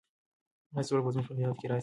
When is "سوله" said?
0.87-1.01